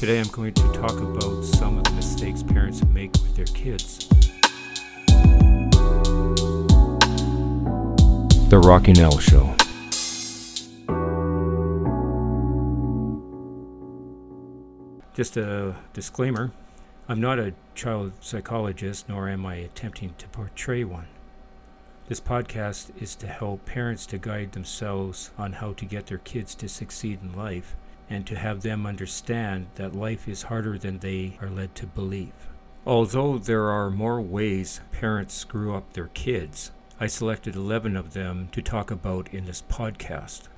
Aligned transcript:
Today 0.00 0.18
I'm 0.18 0.28
going 0.28 0.54
to 0.54 0.72
talk 0.72 0.98
about 0.98 1.44
some 1.44 1.76
of 1.76 1.84
the 1.84 1.90
mistakes 1.90 2.42
parents 2.42 2.82
make 2.86 3.12
with 3.12 3.36
their 3.36 3.44
kids. 3.44 4.08
The 8.48 8.58
Rocking 8.58 8.98
Al 8.98 9.18
Show. 9.18 9.54
Just 15.12 15.36
a 15.36 15.76
disclaimer 15.92 16.50
I'm 17.06 17.20
not 17.20 17.38
a 17.38 17.52
child 17.74 18.12
psychologist, 18.20 19.06
nor 19.06 19.28
am 19.28 19.44
I 19.44 19.56
attempting 19.56 20.14
to 20.16 20.26
portray 20.28 20.82
one. 20.82 21.08
This 22.08 22.22
podcast 22.22 22.90
is 23.02 23.14
to 23.16 23.26
help 23.26 23.66
parents 23.66 24.06
to 24.06 24.16
guide 24.16 24.52
themselves 24.52 25.30
on 25.36 25.52
how 25.52 25.74
to 25.74 25.84
get 25.84 26.06
their 26.06 26.16
kids 26.16 26.54
to 26.54 26.70
succeed 26.70 27.18
in 27.22 27.36
life 27.36 27.76
and 28.10 28.26
to 28.26 28.36
have 28.36 28.60
them 28.60 28.84
understand 28.84 29.68
that 29.76 29.94
life 29.94 30.28
is 30.28 30.42
harder 30.42 30.76
than 30.76 30.98
they 30.98 31.38
are 31.40 31.48
led 31.48 31.74
to 31.76 31.86
believe. 31.86 32.32
Although 32.84 33.38
there 33.38 33.68
are 33.70 33.90
more 33.90 34.20
ways 34.20 34.80
parents 34.90 35.34
screw 35.34 35.74
up 35.74 35.92
their 35.92 36.08
kids, 36.08 36.72
I 36.98 37.06
selected 37.06 37.54
11 37.54 37.96
of 37.96 38.12
them 38.12 38.48
to 38.52 38.60
talk 38.60 38.90
about 38.90 39.32
in 39.32 39.46
this 39.46 39.62
podcast. 39.62 40.48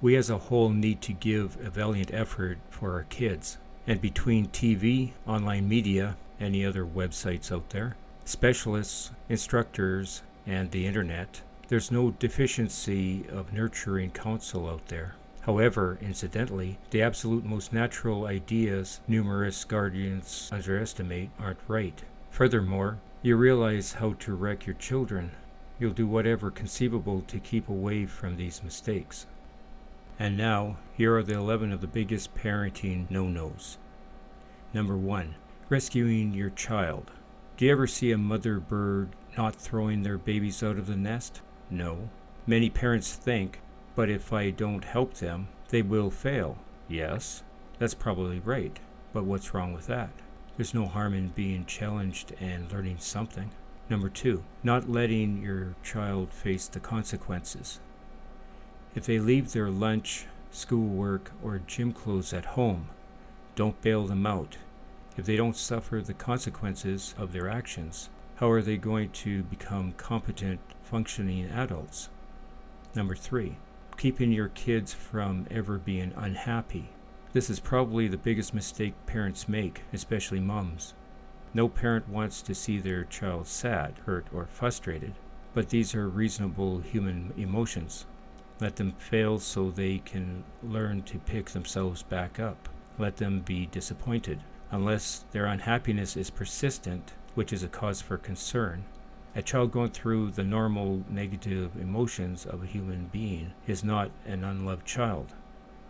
We 0.00 0.16
as 0.16 0.30
a 0.30 0.38
whole 0.38 0.70
need 0.70 1.00
to 1.02 1.12
give 1.12 1.56
a 1.64 1.70
valiant 1.70 2.12
effort 2.12 2.58
for 2.70 2.94
our 2.94 3.04
kids. 3.04 3.58
And 3.86 4.00
between 4.00 4.48
TV, 4.48 5.12
online 5.26 5.68
media, 5.68 6.16
any 6.40 6.64
other 6.64 6.84
websites 6.84 7.52
out 7.52 7.70
there, 7.70 7.96
specialists, 8.24 9.10
instructors, 9.28 10.22
and 10.46 10.70
the 10.70 10.86
internet, 10.86 11.42
there's 11.68 11.90
no 11.90 12.10
deficiency 12.10 13.26
of 13.28 13.52
nurturing 13.52 14.10
counsel 14.10 14.68
out 14.68 14.88
there. 14.88 15.14
However, 15.42 15.98
incidentally, 16.00 16.78
the 16.90 17.02
absolute 17.02 17.44
most 17.44 17.72
natural 17.72 18.26
ideas 18.26 19.00
numerous 19.08 19.64
guardians 19.64 20.48
underestimate 20.52 21.30
aren't 21.38 21.58
right. 21.66 22.02
Furthermore, 22.30 22.98
you 23.22 23.36
realize 23.36 23.94
how 23.94 24.12
to 24.14 24.34
wreck 24.34 24.66
your 24.66 24.76
children. 24.76 25.32
You'll 25.80 25.92
do 25.92 26.06
whatever 26.06 26.50
conceivable 26.50 27.22
to 27.22 27.40
keep 27.40 27.68
away 27.68 28.06
from 28.06 28.36
these 28.36 28.62
mistakes. 28.62 29.26
And 30.16 30.36
now, 30.36 30.76
here 30.96 31.16
are 31.16 31.24
the 31.24 31.34
11 31.34 31.72
of 31.72 31.80
the 31.80 31.88
biggest 31.88 32.34
parenting 32.36 33.10
no 33.10 33.26
nos. 33.26 33.78
Number 34.72 34.96
1. 34.96 35.34
Rescuing 35.68 36.34
your 36.34 36.50
child. 36.50 37.10
Do 37.56 37.64
you 37.64 37.72
ever 37.72 37.88
see 37.88 38.12
a 38.12 38.18
mother 38.18 38.60
bird 38.60 39.16
not 39.36 39.56
throwing 39.56 40.02
their 40.02 40.18
babies 40.18 40.62
out 40.62 40.78
of 40.78 40.86
the 40.86 40.96
nest? 40.96 41.40
No. 41.68 42.10
Many 42.46 42.70
parents 42.70 43.14
think 43.14 43.60
but 43.94 44.08
if 44.08 44.32
I 44.32 44.50
don't 44.50 44.84
help 44.84 45.14
them, 45.14 45.48
they 45.68 45.82
will 45.82 46.10
fail. 46.10 46.58
Yes, 46.88 47.42
that's 47.78 47.94
probably 47.94 48.40
right. 48.40 48.78
But 49.12 49.24
what's 49.24 49.52
wrong 49.52 49.72
with 49.72 49.86
that? 49.86 50.10
There's 50.56 50.74
no 50.74 50.86
harm 50.86 51.14
in 51.14 51.28
being 51.28 51.64
challenged 51.64 52.34
and 52.40 52.70
learning 52.70 52.98
something. 52.98 53.50
Number 53.88 54.08
two, 54.08 54.44
not 54.62 54.88
letting 54.88 55.42
your 55.42 55.74
child 55.82 56.32
face 56.32 56.68
the 56.68 56.80
consequences. 56.80 57.80
If 58.94 59.06
they 59.06 59.18
leave 59.18 59.52
their 59.52 59.70
lunch, 59.70 60.26
schoolwork, 60.50 61.32
or 61.42 61.60
gym 61.66 61.92
clothes 61.92 62.32
at 62.32 62.44
home, 62.44 62.88
don't 63.54 63.80
bail 63.80 64.06
them 64.06 64.26
out. 64.26 64.58
If 65.16 65.26
they 65.26 65.36
don't 65.36 65.56
suffer 65.56 66.00
the 66.00 66.14
consequences 66.14 67.14
of 67.18 67.32
their 67.32 67.48
actions, 67.48 68.08
how 68.36 68.50
are 68.50 68.62
they 68.62 68.76
going 68.76 69.10
to 69.10 69.42
become 69.44 69.92
competent, 69.92 70.60
functioning 70.82 71.46
adults? 71.46 72.08
Number 72.94 73.14
three, 73.14 73.56
keeping 73.96 74.32
your 74.32 74.48
kids 74.48 74.92
from 74.92 75.46
ever 75.50 75.78
being 75.78 76.12
unhappy. 76.16 76.90
This 77.32 77.48
is 77.48 77.60
probably 77.60 78.08
the 78.08 78.16
biggest 78.16 78.52
mistake 78.52 78.94
parents 79.06 79.48
make, 79.48 79.82
especially 79.92 80.40
moms. 80.40 80.94
No 81.54 81.68
parent 81.68 82.08
wants 82.08 82.42
to 82.42 82.54
see 82.54 82.78
their 82.78 83.04
child 83.04 83.46
sad, 83.46 83.94
hurt, 84.06 84.26
or 84.32 84.46
frustrated, 84.46 85.14
but 85.54 85.68
these 85.68 85.94
are 85.94 86.08
reasonable 86.08 86.80
human 86.80 87.32
emotions. 87.36 88.06
Let 88.60 88.76
them 88.76 88.92
fail 88.92 89.38
so 89.38 89.70
they 89.70 89.98
can 89.98 90.44
learn 90.62 91.02
to 91.02 91.18
pick 91.18 91.50
themselves 91.50 92.02
back 92.02 92.38
up. 92.38 92.68
Let 92.98 93.16
them 93.16 93.40
be 93.40 93.66
disappointed. 93.66 94.40
Unless 94.70 95.24
their 95.32 95.46
unhappiness 95.46 96.16
is 96.16 96.30
persistent, 96.30 97.12
which 97.34 97.52
is 97.52 97.62
a 97.62 97.68
cause 97.68 98.00
for 98.00 98.16
concern, 98.16 98.84
a 99.34 99.42
child 99.42 99.72
going 99.72 99.90
through 99.90 100.30
the 100.30 100.44
normal 100.44 101.02
negative 101.08 101.70
emotions 101.80 102.44
of 102.44 102.62
a 102.62 102.66
human 102.66 103.06
being 103.06 103.52
is 103.66 103.82
not 103.82 104.10
an 104.26 104.44
unloved 104.44 104.86
child. 104.86 105.32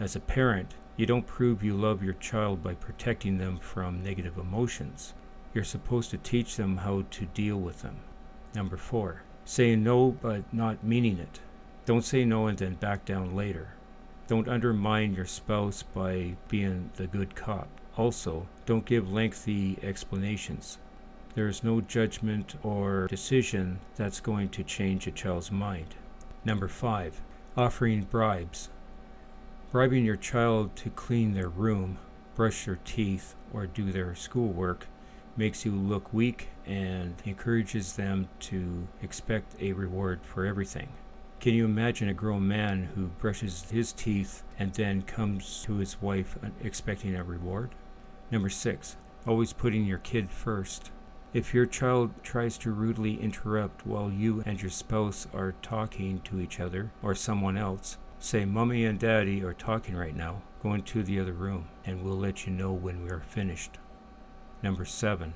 As 0.00 0.16
a 0.16 0.20
parent, 0.20 0.74
you 0.96 1.06
don't 1.06 1.26
prove 1.26 1.62
you 1.62 1.74
love 1.74 2.02
your 2.02 2.14
child 2.14 2.62
by 2.62 2.74
protecting 2.74 3.38
them 3.38 3.58
from 3.58 4.02
negative 4.02 4.38
emotions. 4.38 5.14
You're 5.54 5.62
supposed 5.64 6.10
to 6.10 6.18
teach 6.18 6.56
them 6.56 6.78
how 6.78 7.04
to 7.10 7.26
deal 7.26 7.56
with 7.56 7.82
them. 7.82 7.98
Number 8.54 8.76
four, 8.76 9.22
saying 9.44 9.84
no 9.84 10.10
but 10.10 10.42
not 10.52 10.82
meaning 10.82 11.18
it. 11.18 11.40
Don't 11.86 12.04
say 12.04 12.24
no 12.24 12.48
and 12.48 12.58
then 12.58 12.74
back 12.74 13.04
down 13.04 13.36
later. 13.36 13.74
Don't 14.26 14.48
undermine 14.48 15.14
your 15.14 15.24
spouse 15.24 15.82
by 15.82 16.34
being 16.48 16.90
the 16.96 17.06
good 17.06 17.36
cop. 17.36 17.68
Also, 17.96 18.46
don't 18.66 18.84
give 18.84 19.12
lengthy 19.12 19.78
explanations. 19.82 20.78
There 21.38 21.46
is 21.46 21.62
no 21.62 21.80
judgment 21.80 22.56
or 22.64 23.06
decision 23.06 23.78
that's 23.94 24.18
going 24.18 24.48
to 24.48 24.64
change 24.64 25.06
a 25.06 25.12
child's 25.12 25.52
mind. 25.52 25.94
Number 26.44 26.66
five, 26.66 27.20
offering 27.56 28.02
bribes. 28.02 28.70
Bribing 29.70 30.04
your 30.04 30.16
child 30.16 30.74
to 30.74 30.90
clean 30.90 31.34
their 31.34 31.48
room, 31.48 31.98
brush 32.34 32.64
their 32.64 32.80
teeth, 32.84 33.36
or 33.52 33.68
do 33.68 33.92
their 33.92 34.16
schoolwork 34.16 34.88
makes 35.36 35.64
you 35.64 35.70
look 35.70 36.12
weak 36.12 36.48
and 36.66 37.14
encourages 37.24 37.92
them 37.92 38.28
to 38.40 38.88
expect 39.00 39.54
a 39.60 39.74
reward 39.74 40.18
for 40.24 40.44
everything. 40.44 40.88
Can 41.38 41.54
you 41.54 41.66
imagine 41.66 42.08
a 42.08 42.14
grown 42.14 42.48
man 42.48 42.88
who 42.96 43.12
brushes 43.20 43.70
his 43.70 43.92
teeth 43.92 44.42
and 44.58 44.74
then 44.74 45.02
comes 45.02 45.62
to 45.66 45.76
his 45.76 46.02
wife 46.02 46.36
expecting 46.64 47.14
a 47.14 47.22
reward? 47.22 47.76
Number 48.28 48.48
six, 48.48 48.96
always 49.24 49.52
putting 49.52 49.84
your 49.84 49.98
kid 49.98 50.32
first. 50.32 50.90
If 51.34 51.52
your 51.52 51.66
child 51.66 52.10
tries 52.22 52.56
to 52.58 52.72
rudely 52.72 53.20
interrupt 53.20 53.86
while 53.86 54.10
you 54.10 54.42
and 54.46 54.62
your 54.62 54.70
spouse 54.70 55.26
are 55.34 55.54
talking 55.60 56.20
to 56.22 56.40
each 56.40 56.58
other 56.58 56.90
or 57.02 57.14
someone 57.14 57.58
else, 57.58 57.98
say, 58.18 58.46
Mommy 58.46 58.86
and 58.86 58.98
Daddy 58.98 59.44
are 59.44 59.52
talking 59.52 59.94
right 59.94 60.16
now. 60.16 60.40
Go 60.62 60.72
into 60.72 61.02
the 61.02 61.20
other 61.20 61.34
room, 61.34 61.68
and 61.84 62.02
we'll 62.02 62.16
let 62.16 62.46
you 62.46 62.52
know 62.52 62.72
when 62.72 63.04
we 63.04 63.10
are 63.10 63.20
finished. 63.20 63.72
Number 64.62 64.86
seven, 64.86 65.34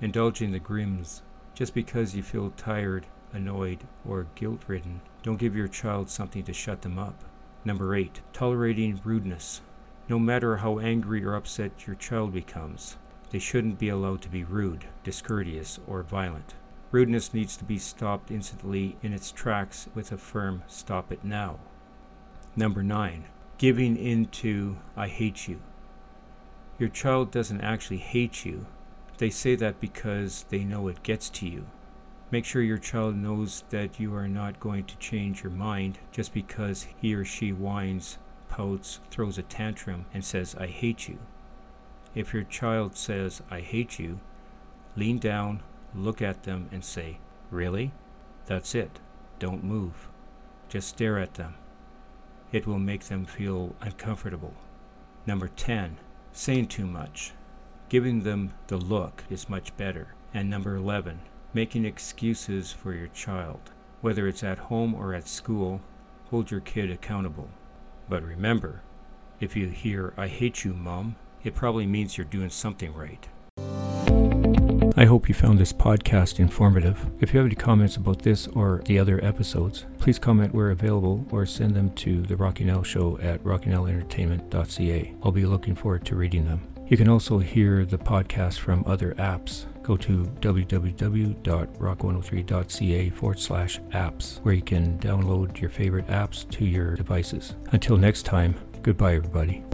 indulging 0.00 0.52
the 0.52 0.60
grims. 0.60 1.20
Just 1.52 1.74
because 1.74 2.16
you 2.16 2.22
feel 2.22 2.50
tired, 2.56 3.04
annoyed, 3.30 3.86
or 4.08 4.26
guilt 4.34 4.62
ridden, 4.66 5.02
don't 5.22 5.36
give 5.36 5.54
your 5.54 5.68
child 5.68 6.08
something 6.08 6.42
to 6.44 6.54
shut 6.54 6.80
them 6.80 6.98
up. 6.98 7.22
Number 7.66 7.94
eight, 7.94 8.22
tolerating 8.32 8.98
rudeness. 9.04 9.60
No 10.08 10.18
matter 10.18 10.56
how 10.56 10.78
angry 10.78 11.22
or 11.22 11.34
upset 11.34 11.86
your 11.86 11.96
child 11.96 12.32
becomes, 12.32 12.96
they 13.30 13.38
shouldn't 13.38 13.78
be 13.78 13.88
allowed 13.88 14.22
to 14.22 14.28
be 14.28 14.44
rude, 14.44 14.86
discourteous, 15.02 15.78
or 15.86 16.02
violent. 16.02 16.54
Rudeness 16.90 17.34
needs 17.34 17.56
to 17.56 17.64
be 17.64 17.78
stopped 17.78 18.30
instantly 18.30 18.96
in 19.02 19.12
its 19.12 19.32
tracks 19.32 19.88
with 19.94 20.12
a 20.12 20.16
firm 20.16 20.62
stop 20.68 21.10
it 21.10 21.24
now. 21.24 21.58
Number 22.54 22.82
9. 22.82 23.24
Giving 23.58 23.96
in 23.96 24.26
to 24.26 24.78
I 24.96 25.08
hate 25.08 25.48
you. 25.48 25.60
Your 26.78 26.88
child 26.88 27.30
doesn't 27.30 27.60
actually 27.60 27.96
hate 27.96 28.44
you. 28.44 28.66
They 29.18 29.30
say 29.30 29.54
that 29.56 29.80
because 29.80 30.44
they 30.48 30.64
know 30.64 30.88
it 30.88 31.02
gets 31.02 31.30
to 31.30 31.48
you. 31.48 31.66
Make 32.30 32.44
sure 32.44 32.62
your 32.62 32.78
child 32.78 33.16
knows 33.16 33.64
that 33.70 34.00
you 34.00 34.14
are 34.14 34.26
not 34.28 34.58
going 34.58 34.84
to 34.84 34.96
change 34.98 35.42
your 35.42 35.52
mind 35.52 35.98
just 36.10 36.34
because 36.34 36.86
he 37.00 37.14
or 37.14 37.24
she 37.24 37.52
whines, 37.52 38.18
pouts, 38.48 39.00
throws 39.10 39.38
a 39.38 39.42
tantrum, 39.42 40.06
and 40.12 40.24
says, 40.24 40.54
I 40.56 40.66
hate 40.66 41.08
you. 41.08 41.18
If 42.14 42.32
your 42.32 42.44
child 42.44 42.96
says, 42.96 43.42
I 43.50 43.60
hate 43.60 43.98
you, 43.98 44.20
lean 44.96 45.18
down, 45.18 45.62
look 45.94 46.22
at 46.22 46.44
them, 46.44 46.68
and 46.70 46.84
say, 46.84 47.18
Really? 47.50 47.92
That's 48.46 48.74
it. 48.74 48.98
Don't 49.38 49.64
move. 49.64 50.08
Just 50.68 50.88
stare 50.88 51.18
at 51.18 51.34
them. 51.34 51.54
It 52.52 52.66
will 52.66 52.78
make 52.78 53.04
them 53.04 53.24
feel 53.24 53.74
uncomfortable. 53.80 54.54
Number 55.26 55.48
10. 55.48 55.98
Saying 56.32 56.68
too 56.68 56.86
much. 56.86 57.32
Giving 57.88 58.22
them 58.22 58.54
the 58.66 58.76
look 58.76 59.24
is 59.30 59.48
much 59.48 59.76
better. 59.76 60.14
And 60.32 60.50
number 60.50 60.76
11. 60.76 61.20
Making 61.52 61.84
excuses 61.84 62.72
for 62.72 62.92
your 62.92 63.08
child. 63.08 63.70
Whether 64.00 64.26
it's 64.28 64.42
at 64.42 64.58
home 64.58 64.94
or 64.94 65.14
at 65.14 65.28
school, 65.28 65.80
hold 66.30 66.50
your 66.50 66.60
kid 66.60 66.90
accountable. 66.90 67.48
But 68.08 68.22
remember, 68.22 68.82
if 69.40 69.56
you 69.56 69.68
hear, 69.68 70.12
I 70.16 70.26
hate 70.28 70.64
you, 70.64 70.74
Mom, 70.74 71.16
it 71.44 71.54
probably 71.54 71.86
means 71.86 72.18
you're 72.18 72.24
doing 72.24 72.50
something 72.50 72.92
right. 72.94 73.28
I 74.96 75.06
hope 75.06 75.28
you 75.28 75.34
found 75.34 75.58
this 75.58 75.72
podcast 75.72 76.38
informative. 76.38 77.10
If 77.20 77.34
you 77.34 77.38
have 77.38 77.46
any 77.46 77.56
comments 77.56 77.96
about 77.96 78.22
this 78.22 78.46
or 78.48 78.82
the 78.84 78.98
other 78.98 79.24
episodes, 79.24 79.86
please 79.98 80.18
comment 80.20 80.54
where 80.54 80.70
available 80.70 81.26
or 81.30 81.46
send 81.46 81.74
them 81.74 81.90
to 81.94 82.22
the 82.22 82.36
Rocking 82.36 82.70
Al 82.70 82.84
Show 82.84 83.18
at 83.18 83.42
rockingalentertainment.ca. 83.42 85.14
I'll 85.22 85.32
be 85.32 85.46
looking 85.46 85.74
forward 85.74 86.04
to 86.06 86.14
reading 86.14 86.46
them. 86.46 86.62
You 86.86 86.96
can 86.96 87.08
also 87.08 87.38
hear 87.38 87.84
the 87.84 87.98
podcast 87.98 88.60
from 88.60 88.84
other 88.86 89.14
apps. 89.14 89.64
Go 89.82 89.96
to 89.96 90.26
www.rock103.ca 90.40 93.10
forward 93.10 93.40
slash 93.40 93.80
apps, 93.90 94.40
where 94.42 94.54
you 94.54 94.62
can 94.62 94.96
download 94.98 95.60
your 95.60 95.70
favorite 95.70 96.06
apps 96.06 96.48
to 96.50 96.64
your 96.64 96.94
devices. 96.94 97.56
Until 97.72 97.96
next 97.96 98.22
time, 98.22 98.54
goodbye, 98.82 99.16
everybody. 99.16 99.64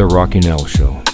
The 0.00 0.06
Rocking 0.06 0.46
Al 0.46 0.64
Show. 0.64 1.09